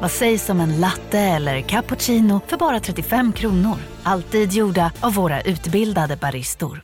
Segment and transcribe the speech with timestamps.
[0.00, 3.76] Vad sägs om en latte eller cappuccino för bara 35 kronor?
[4.02, 6.82] Alltid gjorda av våra utbildade baristor.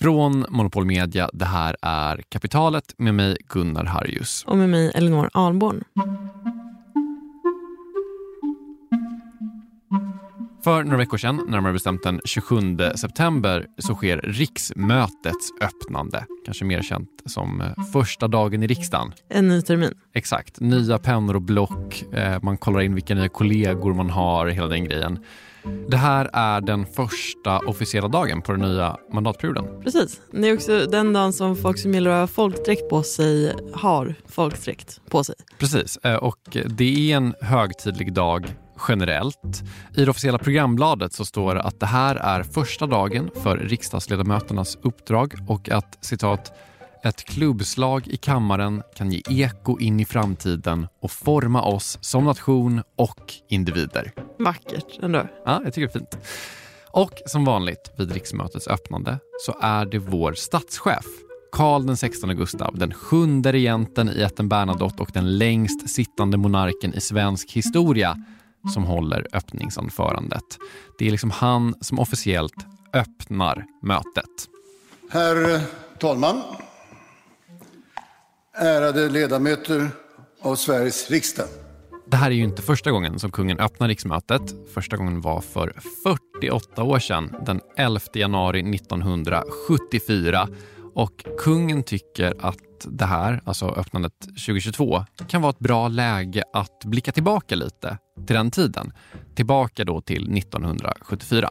[0.00, 4.44] Från Monopol Media, det här är Kapitalet med mig Gunnar Harjus.
[4.46, 5.84] Och med mig Elinor Alborn.
[10.64, 16.24] För några veckor sedan, närmare bestämt den 27 september, så sker riksmötets öppnande.
[16.44, 19.12] Kanske mer känt som eh, första dagen i riksdagen.
[19.28, 19.92] En ny termin.
[20.14, 20.60] Exakt.
[20.60, 24.84] Nya pennor och block, eh, man kollar in vilka nya kollegor man har, hela den
[24.84, 25.18] grejen.
[25.88, 29.82] Det här är den första officiella dagen på den nya mandatperioden.
[29.82, 30.20] Precis.
[30.32, 34.14] Det är också den dagen som folk som gillar att ha folkdräkt på sig har
[34.28, 35.34] folkdräkt på sig.
[35.58, 38.54] Precis, eh, och det är en högtidlig dag
[38.88, 39.62] generellt.
[39.96, 44.78] I det officiella programbladet så står det att det här är första dagen för riksdagsledamöternas
[44.82, 46.52] uppdrag och att citat
[47.04, 52.82] ett klubbslag i kammaren kan ge eko in i framtiden och forma oss som nation
[52.96, 54.12] och individer.
[54.38, 55.28] Vackert ändå.
[55.44, 56.18] Ja, jag tycker det är fint.
[56.92, 61.06] Och som vanligt vid riksmötets öppnande så är det vår statschef
[61.52, 66.94] Karl den 16 Gustav, den sjunde regenten i ätten Bernadotte och den längst sittande monarken
[66.94, 68.16] i svensk historia
[68.74, 70.58] som håller öppningsanförandet.
[70.98, 74.48] Det är liksom han som officiellt öppnar mötet.
[75.10, 75.60] Herr
[75.98, 76.42] talman,
[78.54, 79.90] ärade ledamöter
[80.40, 81.46] av Sveriges riksdag.
[82.06, 84.42] Det här är ju inte första gången som kungen öppnar riksmötet.
[84.74, 85.74] Första gången var för
[86.40, 90.48] 48 år sedan, den 11 januari 1974.
[90.94, 96.84] Och kungen tycker att det här, alltså öppnandet 2022, kan vara ett bra läge att
[96.84, 98.92] blicka tillbaka lite till den tiden.
[99.34, 101.48] Tillbaka då till 1974.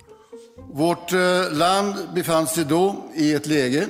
[0.73, 3.87] Vårt eh, land befann sig då i ett läge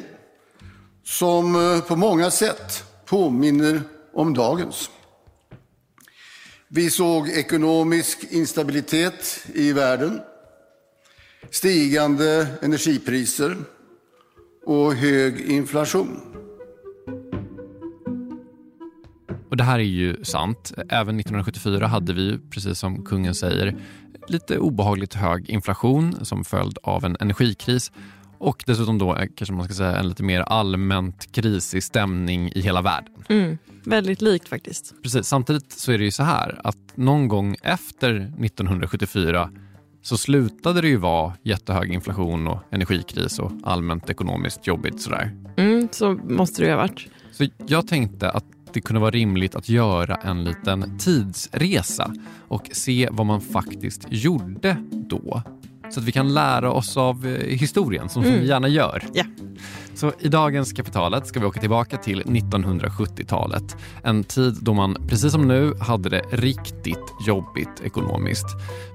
[1.03, 3.81] som eh, på många sätt påminner
[4.13, 4.89] om dagens.
[6.67, 10.21] Vi såg ekonomisk instabilitet i världen,
[11.51, 13.57] stigande energipriser
[14.69, 16.19] och hög inflation.
[19.50, 20.74] Och det här är ju sant.
[20.78, 23.75] Även 1974 hade vi, precis som kungen säger,
[24.28, 27.91] lite obehagligt hög inflation som följd av en energikris
[28.38, 32.62] och dessutom då eh, kanske man ska säga en lite mer allmänt krisig stämning i
[32.62, 33.13] hela världen.
[33.29, 34.94] Mm, väldigt likt faktiskt.
[35.03, 35.28] Precis.
[35.28, 39.50] Samtidigt så är det ju så här att någon gång efter 1974
[40.01, 45.31] så slutade det ju vara jättehög inflation och energikris och allmänt ekonomiskt jobbigt sådär.
[45.57, 47.07] Mm, så måste det ju ha varit.
[47.31, 52.13] Så jag tänkte att det kunde vara rimligt att göra en liten tidsresa
[52.47, 55.41] och se vad man faktiskt gjorde då.
[55.91, 58.39] Så att vi kan lära oss av eh, historien, som, mm.
[58.39, 59.03] vi gärna gör.
[59.13, 59.23] Ja.
[59.95, 63.77] Så i dagens Kapitalet ska vi åka tillbaka till 1970-talet.
[64.03, 68.45] En tid då man, precis som nu, hade det riktigt jobbigt ekonomiskt.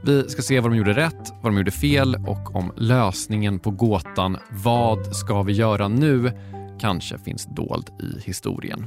[0.05, 3.71] Vi ska se vad de gjorde rätt, vad de gjorde fel och om lösningen på
[3.71, 6.33] gåtan “Vad ska vi göra nu?”
[6.81, 8.87] kanske finns dold i historien.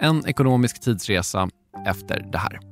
[0.00, 1.48] En ekonomisk tidsresa
[1.86, 2.71] efter det här.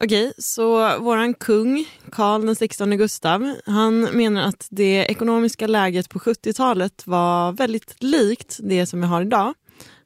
[0.00, 6.18] Okej, så våran kung, Karl den 16 Gustav, han menar att det ekonomiska läget på
[6.18, 9.54] 70-talet var väldigt likt det som vi har idag.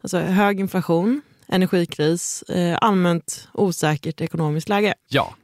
[0.01, 4.95] Alltså hög inflation, energikris, eh, allmänt osäkert ekonomiskt läge.
[5.09, 5.35] Ja.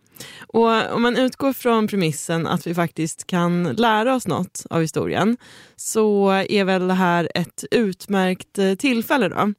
[0.46, 5.36] Och om man utgår från premissen att vi faktiskt kan lära oss något av historien
[5.76, 9.28] så är väl det här ett utmärkt eh, tillfälle.
[9.28, 9.52] då.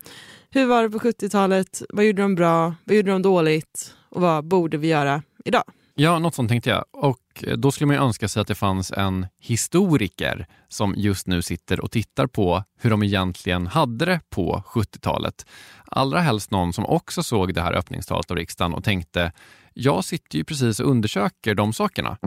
[0.50, 1.82] Hur var det på 70-talet?
[1.90, 2.76] Vad gjorde de bra?
[2.84, 3.96] Vad gjorde de dåligt?
[4.16, 5.64] Och vad borde vi göra idag?
[5.96, 6.86] Ja, något sånt tänkte jag.
[6.92, 11.28] Och eh, då skulle man ju önska sig att det fanns en historiker som just
[11.28, 15.46] nu sitter och tittar på hur de egentligen hade det på 70-talet.
[15.86, 19.32] Allra helst någon som också såg det här öppningstalet av riksdagen och tänkte
[19.74, 22.18] jag sitter ju precis och undersöker de sakerna.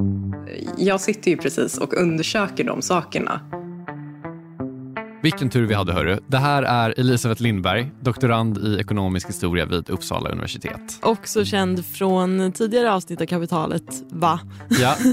[0.78, 3.40] Jag sitter ju precis och undersöker de sakerna.
[5.22, 6.18] Vilken tur vi hade hörru.
[6.26, 10.98] Det här är Elisabeth Lindberg, doktorand i ekonomisk historia vid Uppsala universitet.
[11.02, 14.40] Också känd från tidigare avsnitt av Kapitalet, va?
[14.68, 14.96] Ja.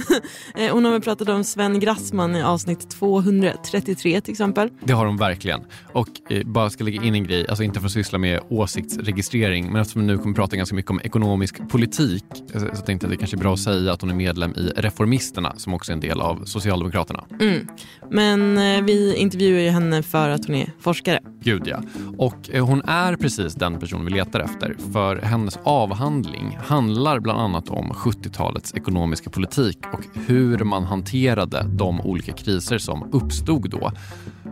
[0.56, 4.70] Eh, hon har väl pratat om Sven Grassman i avsnitt 233 till exempel.
[4.84, 5.62] Det har hon verkligen.
[5.94, 9.72] Och eh, bara ska lägga in en grej, alltså inte för att syssla med åsiktsregistrering,
[9.72, 13.04] men eftersom vi nu kommer prata ganska mycket om ekonomisk politik så, så tänkte jag
[13.04, 15.92] att det kanske är bra att säga att hon är medlem i Reformisterna som också
[15.92, 17.24] är en del av Socialdemokraterna.
[17.40, 17.68] Mm.
[18.12, 21.20] Men eh, vi intervjuar ju henne för att hon är forskare.
[21.40, 21.82] Gud ja.
[22.18, 24.76] Och eh, hon är precis den person vi letar efter.
[24.94, 32.02] För hennes avhandling handlar bland annat om 70-talets ekonomiska politik och hur man hanterade de
[32.02, 33.92] olika kriser som uppstod då.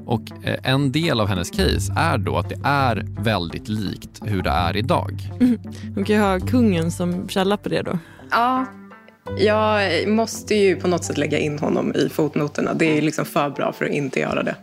[0.05, 4.41] Och eh, en del av hennes case är då att det är väldigt likt hur
[4.41, 5.29] det är idag.
[5.39, 5.59] Mm.
[5.95, 7.99] Hon kan ju ha kungen som källa på det då.
[8.31, 8.65] Ja,
[9.37, 12.73] jag måste ju på något sätt lägga in honom i fotnoterna.
[12.73, 14.55] Det är liksom för bra för att inte göra det.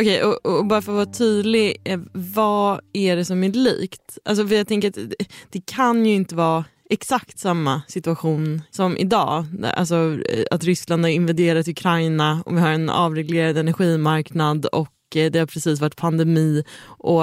[0.00, 3.48] Okej, okay, och, och, bara för att vara tydlig, eh, vad är det som är
[3.48, 4.18] likt?
[4.24, 8.96] Alltså för jag tänker att det, det kan ju inte vara exakt samma situation som
[8.96, 9.46] idag.
[9.62, 15.30] Alltså eh, att Ryssland har invaderat Ukraina och vi har en avreglerad energimarknad och eh,
[15.30, 17.22] det har precis varit pandemi och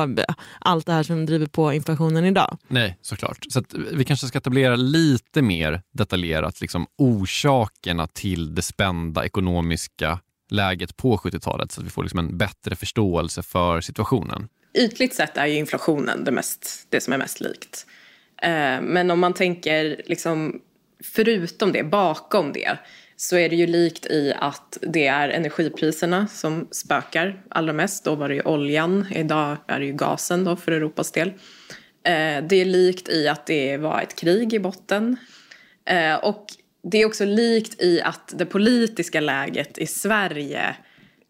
[0.60, 2.58] allt det här som driver på inflationen idag.
[2.68, 3.46] Nej, såklart.
[3.50, 10.20] Så vi kanske ska etablera lite mer detaljerat liksom, orsakerna till det spända ekonomiska
[10.50, 14.48] läget på 70-talet så att vi får liksom en bättre förståelse för situationen.
[14.78, 17.86] Ytligt sett är ju inflationen det, mest, det som är mest likt.
[18.42, 20.62] Eh, men om man tänker liksom
[21.04, 22.78] förutom det, bakom det
[23.16, 28.06] så är det ju likt i att det är energipriserna som spökar allra mest.
[28.06, 31.28] Då var det ju oljan, idag är det ju gasen då för Europas del.
[32.04, 35.18] Eh, det är likt i att det var ett krig i botten.
[35.86, 36.46] Eh, och
[36.92, 40.76] det är också likt i att det politiska läget i Sverige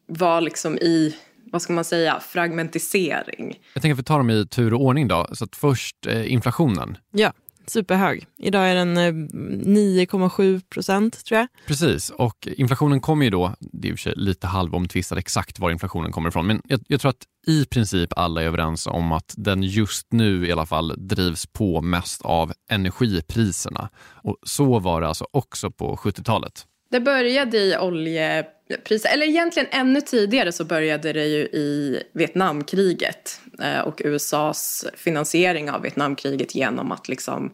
[0.07, 1.15] var liksom i,
[1.51, 3.59] vad ska man säga, fragmentisering.
[3.73, 5.27] Jag tänker att vi tar dem i tur och ordning då.
[5.33, 6.97] Så först eh, inflationen.
[7.11, 7.33] Ja,
[7.67, 8.27] superhög.
[8.37, 11.47] Idag är den eh, 9,7 procent tror jag.
[11.67, 15.59] Precis, och inflationen kommer ju då, det är i och för sig lite halvomtvistat exakt
[15.59, 19.11] var inflationen kommer ifrån, men jag, jag, tror att i princip alla är överens om
[19.11, 23.89] att den just nu i alla fall drivs på mest av energipriserna.
[24.23, 26.65] Och så var det alltså också på 70-talet.
[26.93, 33.79] Det började i oljepriser, eller egentligen ännu tidigare så började det ju i Vietnamkriget eh,
[33.79, 37.53] och USAs finansiering av Vietnamkriget genom att liksom,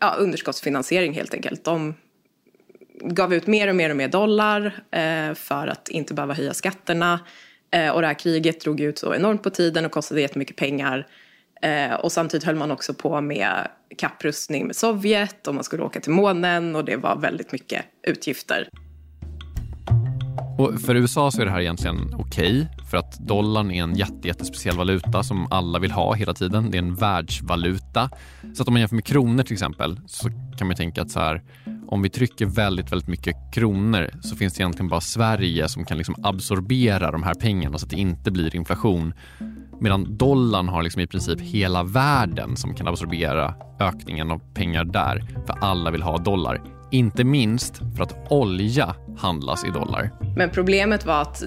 [0.00, 1.64] ja, underskottsfinansiering helt enkelt.
[1.64, 1.94] De
[3.00, 7.20] gav ut mer och mer och mer dollar eh, för att inte behöva höja skatterna.
[7.70, 11.06] Eh, och det här kriget drog ut så enormt på tiden och kostade jättemycket pengar.
[11.62, 16.00] Eh, och samtidigt höll man också på med kapprustning med Sovjet och man skulle åka
[16.00, 18.68] till månen och det var väldigt mycket utgifter.
[20.58, 23.94] Och för USA så är det här egentligen okej, okay, för att dollarn är en
[23.94, 26.70] jätte, jättespeciell valuta som alla vill ha hela tiden.
[26.70, 28.10] Det är en världsvaluta.
[28.54, 31.20] Så att om man jämför med kronor till exempel så kan man tänka att så
[31.20, 31.42] här,
[31.88, 35.98] om vi trycker väldigt, väldigt mycket kronor så finns det egentligen bara Sverige som kan
[35.98, 39.14] liksom absorbera de här pengarna så att det inte blir inflation.
[39.80, 45.24] Medan dollarn har liksom i princip hela världen som kan absorbera ökningen av pengar där,
[45.46, 46.62] för alla vill ha dollar.
[46.90, 50.10] Inte minst för att olja handlas i dollar.
[50.36, 51.42] Men problemet var att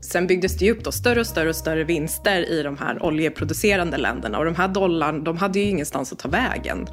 [0.00, 3.96] sen byggdes det upp då större och större och större vinster i de här oljeproducerande
[3.96, 6.86] länderna och de här dollarn, de hade ju ingenstans att ta vägen.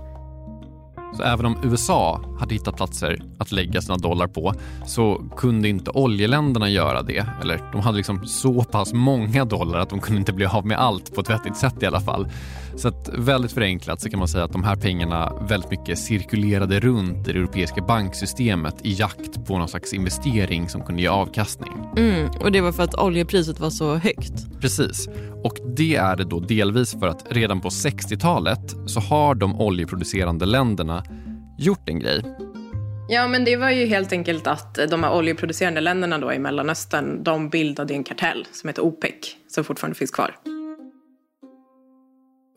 [1.17, 4.53] Så även om USA hade hittat platser att lägga sina dollar på
[4.85, 7.25] så kunde inte oljeländerna göra det.
[7.41, 10.79] Eller de hade liksom så pass många dollar att de kunde inte bli av med
[10.79, 12.27] allt på ett vettigt sätt i alla fall.
[12.75, 16.79] Så att väldigt förenklat så kan man säga att de här pengarna väldigt mycket cirkulerade
[16.79, 21.73] runt i det europeiska banksystemet i jakt på någon slags investering som kunde ge avkastning.
[21.97, 24.61] Mm, och det var för att oljepriset var så högt?
[24.61, 25.09] Precis.
[25.45, 30.45] Och det är det då delvis för att redan på 60-talet så har de oljeproducerande
[30.45, 31.03] länderna
[31.57, 32.21] gjort en grej.
[33.09, 37.23] Ja, men det var ju helt enkelt att de här oljeproducerande länderna då i Mellanöstern,
[37.23, 39.11] de bildade en kartell som heter OPEC,
[39.47, 40.35] som fortfarande finns kvar.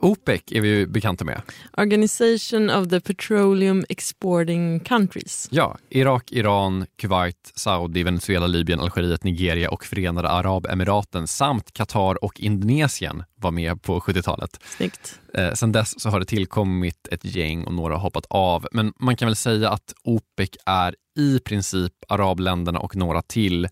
[0.01, 1.43] OPEC är vi ju bekanta med.
[1.77, 5.49] Organization of the Petroleum Exporting Countries.
[5.51, 12.41] Ja, Irak, Iran, Kuwait, Saudi, Venezuela, Libyen, Algeriet, Nigeria och Förenade Arabemiraten samt Qatar och
[12.41, 14.61] Indonesien var med på 70-talet.
[14.77, 15.21] Snyggt.
[15.35, 18.67] Eh, sen dess så har det tillkommit ett gäng och några har hoppat av.
[18.73, 23.69] Men man kan väl säga att OPEC är i princip arabländerna och några till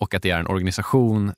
[0.00, 1.32] och att det är en organisation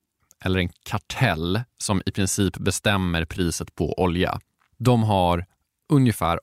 [0.45, 4.41] eller en kartell som i princip bestämmer priset på olja.
[4.79, 5.47] De har
[5.93, 6.41] ungefär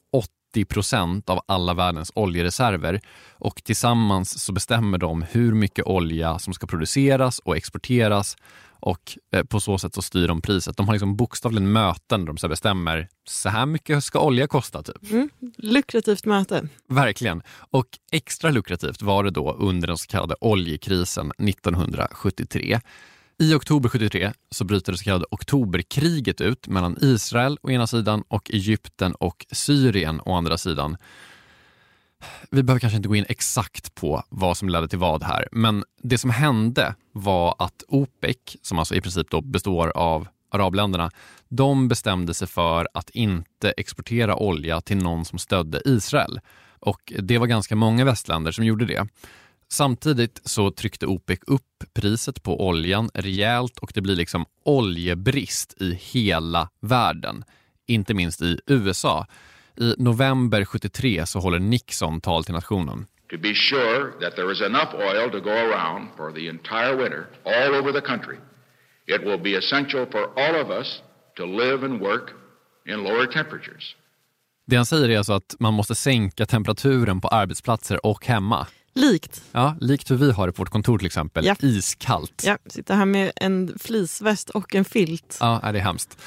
[0.52, 3.02] 80 procent av alla världens oljereserver
[3.32, 8.38] och tillsammans så bestämmer de hur mycket olja som ska produceras och exporteras
[8.82, 10.78] och eh, på så sätt så styr de priset.
[10.78, 14.84] De har liksom bokstavligen möten där de så bestämmer så här mycket ska olja kosta.
[14.84, 15.12] Typ.
[15.12, 16.68] Mm, lukrativt möte.
[16.90, 17.42] Verkligen.
[17.72, 22.80] Och extra lukrativt var det då under den så kallade oljekrisen 1973
[23.40, 28.24] i oktober 73 så bryter det så kallade oktoberkriget ut mellan Israel å ena sidan
[28.28, 30.98] och Egypten och Syrien å andra sidan.
[32.52, 35.84] Vi behöver kanske inte gå in exakt på vad som ledde till vad här, men
[36.02, 41.12] det som hände var att OPEC, som alltså i princip då består av arabländerna,
[41.48, 46.40] de bestämde sig för att inte exportera olja till någon som stödde Israel.
[46.80, 49.08] Och det var ganska många västländer som gjorde det.
[49.72, 55.94] Samtidigt så tryckte OPEC upp priset på oljan rejält och det blir liksom oljebrist i
[55.94, 57.44] hela världen,
[57.88, 59.28] inte minst i USA.
[59.78, 63.06] I november 73 så håller Nixon tal till nationen.
[63.30, 67.26] To be sure that there is enough oil to go around for the entire winter
[67.46, 68.38] all over the country,
[69.08, 71.02] it will be essential for all of us
[71.38, 72.30] to live and work
[72.88, 73.96] in lower temperatures.
[74.68, 78.68] Det han säger är alltså att man måste sänka temperaturen på arbetsplatser och hemma.
[79.00, 79.42] Likt.
[79.52, 81.46] Ja, likt hur vi har det på vårt kontor till exempel.
[81.46, 81.56] Ja.
[81.60, 82.44] Iskallt.
[82.46, 85.38] Ja, sitta här med en fleeceväst och en filt.
[85.40, 86.18] Ja, det är hemskt.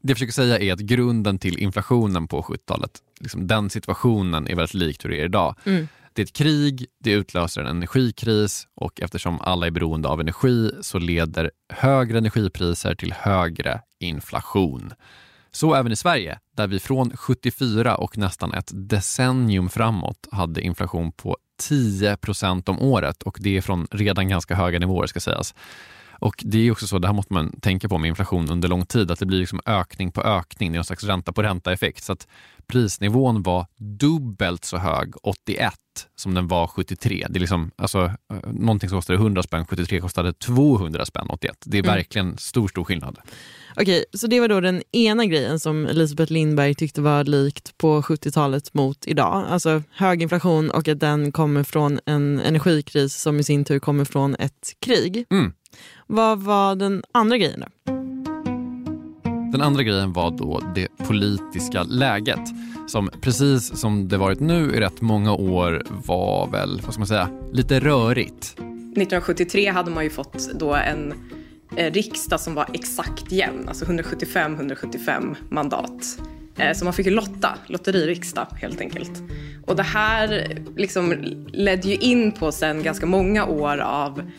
[0.00, 4.54] Det jag försöker säga är att grunden till inflationen på 70-talet, liksom den situationen är
[4.54, 5.54] väldigt likt hur det är idag.
[5.64, 5.88] Mm.
[6.12, 10.70] Det är ett krig, det utlöser en energikris och eftersom alla är beroende av energi
[10.80, 14.92] så leder högre energipriser till högre inflation.
[15.50, 21.12] Så även i Sverige, där vi från 74 och nästan ett decennium framåt hade inflation
[21.12, 25.54] på 10 procent om året och det är från redan ganska höga nivåer ska sägas.
[26.18, 28.86] Och det är också så, det här måste man tänka på med inflation under lång
[28.86, 32.04] tid, att det blir liksom ökning på ökning, det är någon slags ränta på ränta-effekt.
[32.04, 32.26] Så att
[32.66, 35.74] prisnivån var dubbelt så hög 81
[36.16, 37.26] som den var 73.
[37.30, 41.56] Det är liksom, alltså, eh, någonting som kostade 100 spänn 73 kostade 200 spänn 81.
[41.64, 41.94] Det är Mm.
[41.96, 43.18] verkligen stor, stor skillnad.
[43.76, 48.02] Okej, så det var då den ena grejen som Elisabeth Lindberg tyckte var likt på
[48.02, 49.44] 70-talet mot idag.
[49.48, 54.04] Alltså hög inflation och att den kommer från en energikris som i sin tur kommer
[54.04, 55.24] från ett krig.
[55.30, 55.52] Mm.
[56.06, 57.95] Vad var den andra grejen då?
[59.56, 62.40] Den andra grejen var då det politiska läget
[62.86, 67.06] som precis som det varit nu i rätt många år var väl, vad ska man
[67.06, 68.44] säga, lite rörigt.
[68.52, 71.14] 1973 hade man ju fått då en
[71.76, 76.18] eh, riksdag som var exakt jämn, alltså 175-175 mandat.
[76.56, 79.22] Eh, så man fick ju lotta, lotteririksdag helt enkelt.
[79.66, 81.14] Och det här liksom
[81.52, 84.30] ledde ju in på sen ganska många år av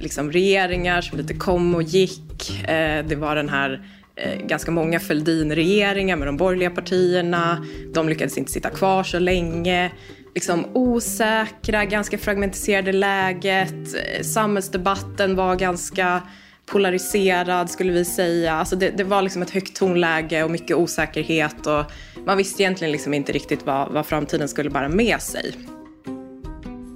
[0.00, 2.64] liksom regeringar som lite kom och gick.
[2.68, 7.66] Eh, det var den här Eh, ganska många Fälldin-regeringar med de borgerliga partierna.
[7.94, 9.92] De lyckades inte sitta kvar så länge.
[10.34, 13.94] Liksom osäkra, ganska fragmentiserade läget.
[13.94, 16.22] Eh, samhällsdebatten var ganska
[16.66, 18.54] polariserad skulle vi säga.
[18.54, 21.84] Alltså det, det var liksom ett högt tonläge och mycket osäkerhet och
[22.26, 25.54] man visste egentligen liksom inte riktigt vad, vad framtiden skulle bära med sig.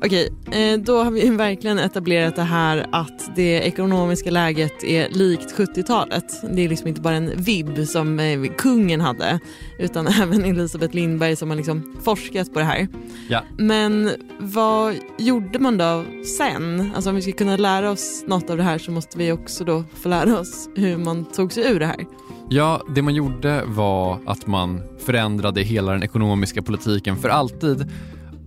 [0.05, 5.59] Okej, eh, då har vi verkligen etablerat det här att det ekonomiska läget är likt
[5.59, 6.25] 70-talet.
[6.55, 9.41] Det är liksom inte bara en vibb som eh, kungen hade
[9.79, 12.89] utan även Elisabeth Lindberg som har liksom forskat på det här.
[13.29, 13.43] Ja.
[13.59, 16.05] Men vad gjorde man då
[16.39, 16.91] sen?
[16.95, 19.65] Alltså om vi ska kunna lära oss något av det här så måste vi också
[19.65, 22.07] då få lära oss hur man tog sig ur det här.
[22.49, 27.87] Ja, det man gjorde var att man förändrade hela den ekonomiska politiken för alltid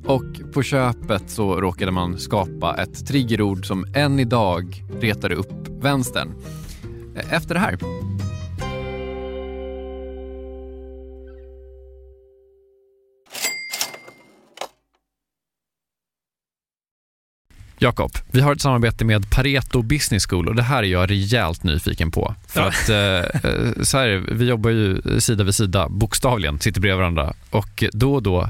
[0.05, 6.29] och på köpet så råkade man skapa ett triggerord som än idag retade upp vänstern.
[7.29, 7.77] Efter det här.
[17.77, 21.63] Jakob, vi har ett samarbete med Pareto Business School och det här är jag rejält
[21.63, 22.35] nyfiken på.
[22.47, 22.67] För Ja.
[22.67, 27.33] att eh, eh, så här, vi jobbar ju sida vid sida, bokstavligen, sitter bredvid varandra
[27.49, 28.49] och då och då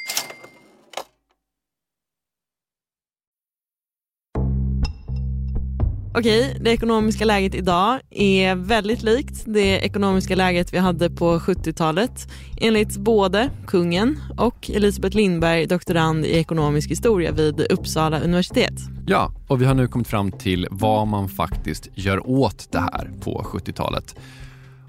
[6.13, 12.27] Okej, det ekonomiska läget idag är väldigt likt det ekonomiska läget vi hade på 70-talet
[12.57, 18.73] enligt både kungen och Elisabeth Lindberg, doktorand i ekonomisk historia vid Uppsala universitet.
[19.07, 23.11] Ja, och vi har nu kommit fram till vad man faktiskt gör åt det här
[23.23, 24.15] på 70-talet.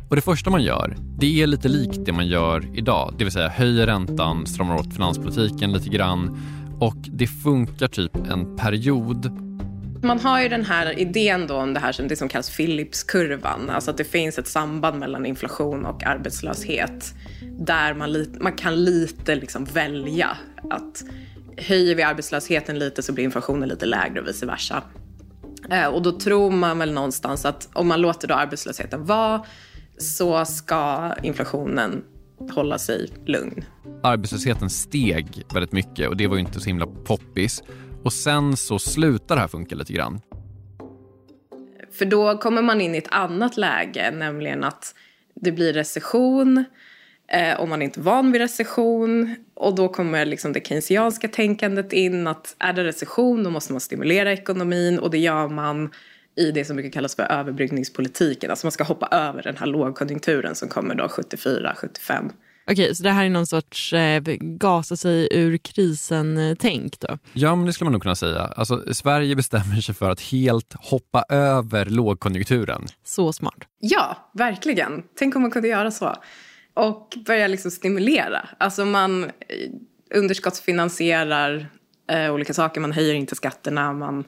[0.09, 3.33] Och det första man gör, det är lite likt det man gör idag, det vill
[3.33, 6.39] säga höjer räntan, stramar åt finanspolitiken lite grann
[6.81, 9.52] och det funkar typ en period.
[10.05, 13.71] Man har ju den här idén då om det här som, det som kallas Philipskurvan.
[13.71, 17.15] Alltså att det finns ett samband mellan inflation och arbetslöshet.
[17.59, 20.37] Där man, li- man kan lite liksom välja
[20.71, 21.05] att
[21.57, 24.83] höjer vi arbetslösheten lite så blir inflationen lite lägre och vice versa.
[25.71, 29.45] Eh, och då tror man väl någonstans att om man låter då arbetslösheten vara
[29.99, 32.05] så ska inflationen
[32.51, 33.65] hålla sig lugn.
[34.03, 37.62] Arbetslösheten steg väldigt mycket och det var ju inte så himla poppis.
[38.05, 40.21] Och sen så slutar det här funka lite grann.
[41.93, 44.95] För då kommer man in i ett annat läge, nämligen att
[45.35, 46.65] det blir recession
[47.33, 49.35] eh, om man inte är van vid recession.
[49.55, 53.81] Och då kommer liksom det keynesianska tänkandet in att är det recession då måste man
[53.81, 55.91] stimulera ekonomin och det gör man
[56.37, 58.51] i det som brukar kallas för överbryggningspolitiken.
[58.51, 62.31] Alltså man ska hoppa över den här lågkonjunkturen som kommer då 74, 75,
[62.70, 67.18] Okej, så det här är någon sorts eh, gasa sig ur krisen-tänk då?
[67.33, 68.40] Ja, men det skulle man nog kunna säga.
[68.40, 72.87] Alltså, Sverige bestämmer sig för att helt hoppa över lågkonjunkturen.
[73.05, 73.59] Så smart.
[73.79, 75.03] Ja, verkligen.
[75.18, 76.16] Tänk om man kunde göra så.
[76.75, 78.48] Och börja liksom stimulera.
[78.59, 79.31] Alltså man eh,
[80.14, 81.66] underskottsfinansierar
[82.11, 82.81] eh, olika saker.
[82.81, 83.92] Man höjer inte skatterna.
[83.92, 84.25] Man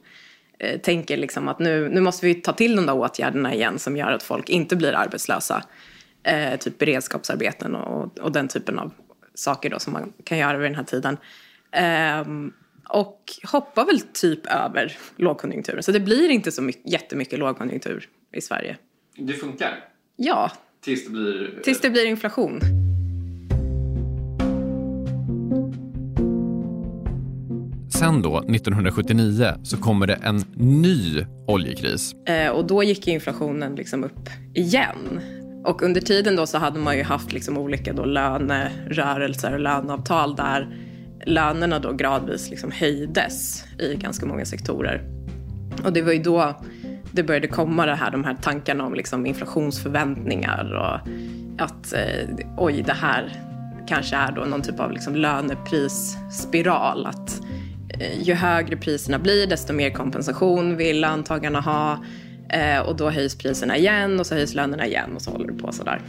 [0.59, 3.97] eh, tänker liksom att nu, nu måste vi ta till de där åtgärderna igen som
[3.97, 5.65] gör att folk inte blir arbetslösa.
[6.25, 8.93] Eh, typ beredskapsarbeten och, och den typen av
[9.35, 11.17] saker då som man kan göra vid den här tiden.
[11.73, 12.51] Eh,
[12.89, 15.83] och hoppar väl typ över lågkonjunkturen.
[15.83, 18.77] Så det blir inte så mycket, jättemycket lågkonjunktur i Sverige.
[19.17, 19.85] Det funkar?
[20.17, 20.51] Ja.
[20.81, 21.61] Tills det blir...
[21.63, 22.61] Tills det blir inflation.
[27.99, 32.15] Sen då, 1979, så kommer det en ny oljekris.
[32.15, 35.21] Eh, och då gick inflationen liksom upp igen.
[35.65, 40.37] Och under tiden då så hade man ju haft liksom olika då lönerörelser och löneavtal
[40.37, 40.77] där
[41.27, 45.03] lönerna då gradvis liksom höjdes i ganska många sektorer.
[45.85, 46.55] Och det var ju då
[47.13, 51.09] det började komma det här, de här tankarna om liksom inflationsförväntningar och
[51.63, 53.33] att eh, oj, det här
[53.87, 57.07] kanske är då någon typ av liksom löneprisspiral.
[57.07, 57.41] Att
[57.89, 61.99] eh, ju högre priserna blir, desto mer kompensation vill löntagarna ha.
[62.49, 65.59] Eh, och då höjs priserna igen och så höjs lönerna igen och så håller det
[65.59, 66.01] på sådär.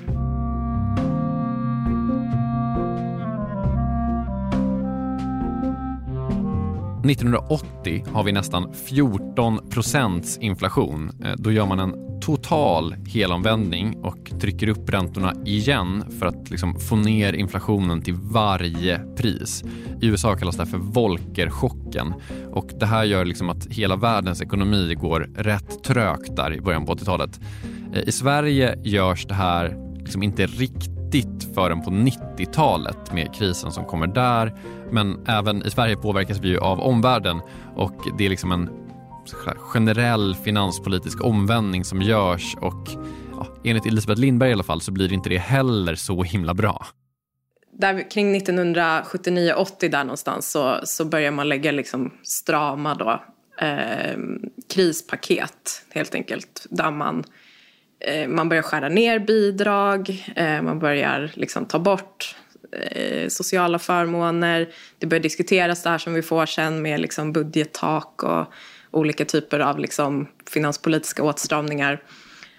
[7.09, 11.11] 1980 har vi nästan 14 procents inflation.
[11.23, 16.79] Eh, då gör man en total helomvändning och trycker upp räntorna igen för att liksom
[16.79, 19.63] få ner inflationen till varje pris.
[20.01, 22.13] I USA kallas det för Volckerchocken
[22.51, 26.85] och det här gör liksom att hela världens ekonomi går rätt trögt där i början
[26.85, 27.39] på 80-talet.
[27.93, 30.94] Eh, I Sverige görs det här liksom inte riktigt
[31.55, 34.53] förrän på 90-talet med krisen som kommer där.
[34.91, 37.41] Men även i Sverige påverkas vi ju av omvärlden
[37.75, 38.69] och det är liksom en
[39.59, 42.87] generell finanspolitisk omvändning som görs och
[43.31, 46.85] ja, enligt Elisabeth Lindberg i alla fall så blir inte det heller så himla bra.
[47.79, 53.23] Där, kring 1979-80 där någonstans så, så börjar man lägga liksom strama då,
[53.65, 54.17] eh,
[54.73, 57.44] krispaket helt enkelt där man Eh,
[58.07, 62.35] Eh, man börjar skära ner bidrag, eh, man börjar liksom ta bort
[62.71, 64.69] eh, sociala förmåner.
[64.99, 68.45] Det börjar diskuteras det här som vi får sen med liksom budgettak och
[68.91, 72.03] olika typer av liksom finanspolitiska åtstramningar.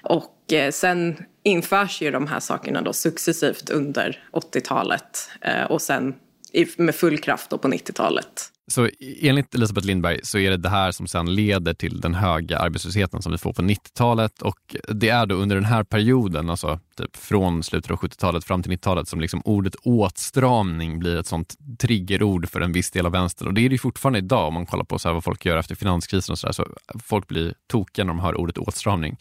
[0.02, 0.32] Och
[0.70, 5.30] sen införs ju de här sakerna då successivt under 80-talet
[5.68, 6.14] och sen
[6.76, 8.50] med full kraft då på 90-talet.
[8.68, 12.14] Så e-, enligt Elisabeth Lindberg så är det det här som sedan leder till den
[12.14, 16.50] höga arbetslösheten som vi får på 90-talet och det är då under den här perioden,
[16.50, 21.26] alltså typ från slutet av 70-talet fram till 90-talet som liksom ordet åtstramning blir ett
[21.26, 24.54] sånt triggerord för en viss del av vänstern och det är det fortfarande idag om
[24.54, 26.66] man kollar på så vad folk gör efter finanskrisen och så där, så
[27.04, 29.16] folk blir tokiga när de hör ordet åtstramning.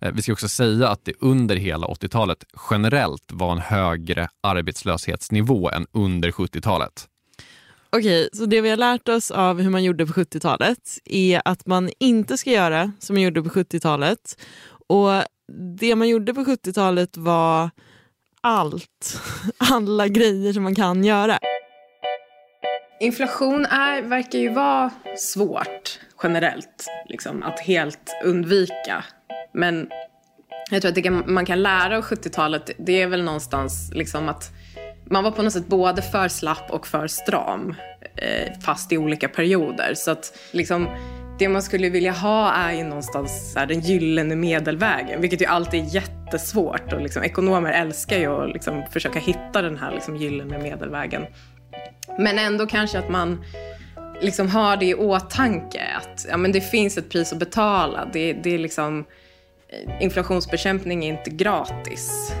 [0.00, 5.70] Eh, vi ska också säga att det under hela 80-talet generellt var en högre arbetslöshetsnivå
[5.70, 7.06] än under 70-talet.
[7.92, 11.66] Okej, så det vi har lärt oss av hur man gjorde på 70-talet är att
[11.66, 14.36] man inte ska göra som man gjorde på 70-talet.
[14.86, 15.10] Och
[15.78, 17.70] det man gjorde på 70-talet var
[18.40, 19.20] allt,
[19.58, 21.38] alla grejer som man kan göra.
[23.00, 29.04] Inflation är, verkar ju vara svårt generellt liksom, att helt undvika.
[29.54, 29.88] Men
[30.70, 34.50] jag tror att det man kan lära av 70-talet det är väl någonstans liksom att
[35.10, 37.74] man var på något sätt både för slapp och för stram
[38.16, 39.94] eh, fast i olika perioder.
[39.94, 40.88] Så att liksom,
[41.38, 45.84] det man skulle vilja ha är ju någonstans här, den gyllene medelvägen, vilket ju alltid
[45.84, 46.92] är jättesvårt.
[46.92, 51.26] Och liksom, ekonomer älskar ju att liksom, försöka hitta den här liksom, gyllene medelvägen.
[52.18, 53.44] Men ändå kanske att man
[54.20, 58.08] liksom har det i åtanke att ja, men det finns ett pris att betala.
[58.12, 59.04] Det, det är liksom,
[59.68, 62.32] eh, inflationsbekämpning är inte gratis.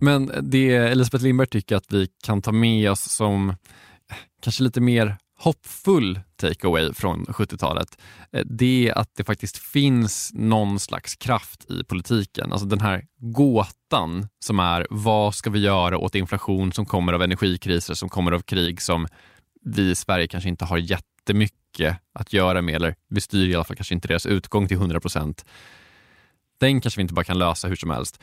[0.00, 3.54] Men det Elisabeth Lindberg tycker att vi kan ta med oss som
[4.42, 7.98] kanske lite mer hoppfull takeaway från 70-talet,
[8.32, 12.52] eh, det är att det faktiskt finns någon slags kraft i politiken.
[12.52, 17.22] Alltså den här gåtan som är vad ska vi göra åt inflation som kommer av
[17.22, 19.06] energikriser, som kommer av krig som
[19.64, 23.64] vi i Sverige kanske inte har jättemycket att göra med, eller vi styr i alla
[23.64, 25.44] fall kanske inte deras utgång till 100 procent.
[26.60, 28.20] Den kanske vi inte bara kan lösa hur som helst.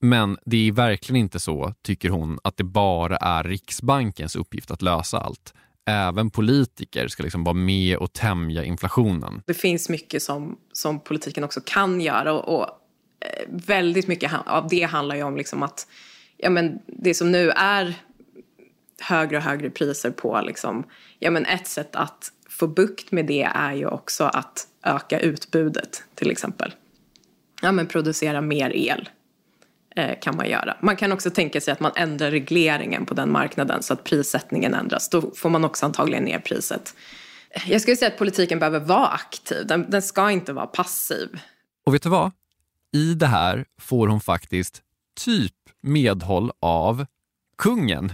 [0.00, 4.82] Men det är verkligen inte så, tycker hon, att det bara är Riksbankens uppgift att
[4.82, 5.54] lösa allt.
[5.86, 9.42] även politiker ska liksom vara med och tämja inflationen.
[9.46, 12.64] Det finns mycket som, som politiken också kan göra och, och
[13.20, 15.86] eh, väldigt mycket av det handlar ju om liksom att
[16.36, 17.94] ja, men det som nu är
[19.00, 20.84] högre och högre priser på liksom,
[21.18, 26.04] ja, men ett sätt att få bukt med det är ju också att öka utbudet
[26.14, 26.74] till exempel.
[27.62, 29.08] Ja, men producera mer el
[29.98, 30.76] Eh, kan man göra.
[30.80, 34.74] Man kan också tänka sig att man ändrar regleringen på den marknaden så att prissättningen
[34.74, 35.08] ändras.
[35.08, 36.94] Då får man också antagligen ner priset.
[37.66, 39.66] Jag skulle säga att politiken behöver vara aktiv.
[39.66, 41.28] Den, den ska inte vara passiv.
[41.86, 42.30] Och vet du vad?
[42.92, 44.82] I det här får hon faktiskt
[45.20, 47.06] typ medhåll av
[47.58, 48.12] kungen.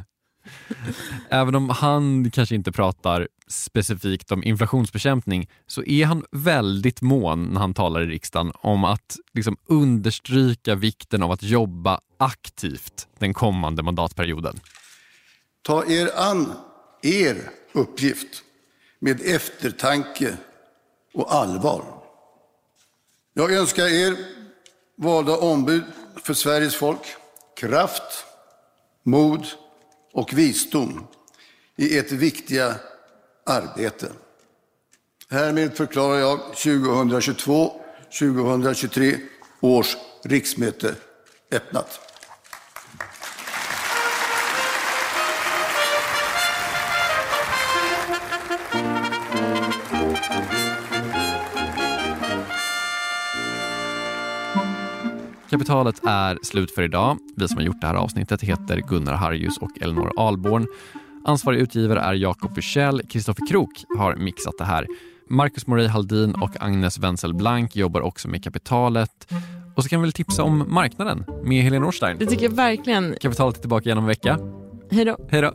[1.28, 7.60] Även om han kanske inte pratar specifikt om inflationsbekämpning så är han väldigt mån när
[7.60, 13.82] han talar i riksdagen om att liksom understryka vikten av att jobba aktivt den kommande
[13.82, 14.60] mandatperioden.
[15.62, 16.52] Ta er an
[17.02, 18.42] er uppgift
[18.98, 20.36] med eftertanke
[21.14, 21.84] och allvar.
[23.34, 24.16] Jag önskar er,
[24.96, 25.84] valda ombud
[26.22, 27.16] för Sveriges folk,
[27.56, 28.24] kraft,
[29.02, 29.46] mod
[30.14, 31.06] och visdom
[31.76, 32.74] i ert viktiga
[33.46, 34.12] arbete.
[35.30, 39.18] Härmed förklarar jag 2022-2023
[39.60, 40.94] års riksmöte
[41.50, 42.13] öppnat.
[55.54, 57.18] Kapitalet är slut för idag.
[57.36, 60.66] Vi som har gjort det här avsnittet heter Gunnar Harjus och Elinor Alborn.
[61.24, 63.02] Ansvarig utgivare är Jakob Bursell.
[63.08, 64.86] Kristoffer Krook har mixat det här.
[65.28, 69.32] Marcus Morey Haldin och Agnes Wenzel Blank jobbar också med kapitalet.
[69.76, 72.16] Och så kan vi väl tipsa om marknaden med Helene Årstein.
[72.18, 73.16] Det tycker jag verkligen.
[73.20, 74.38] Kapitalet är tillbaka igen om en vecka.
[74.90, 75.16] Hej då.
[75.30, 75.54] Hej då.